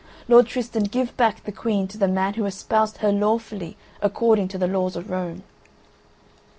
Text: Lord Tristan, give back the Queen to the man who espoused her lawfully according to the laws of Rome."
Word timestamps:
Lord 0.27 0.47
Tristan, 0.47 0.85
give 0.85 1.15
back 1.15 1.43
the 1.43 1.51
Queen 1.51 1.87
to 1.89 1.95
the 1.99 2.07
man 2.07 2.33
who 2.33 2.45
espoused 2.47 2.97
her 3.05 3.11
lawfully 3.11 3.77
according 4.01 4.47
to 4.47 4.57
the 4.57 4.65
laws 4.67 4.95
of 4.95 5.11
Rome." 5.11 5.43